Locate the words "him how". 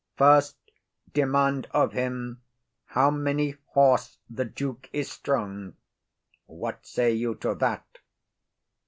1.93-3.11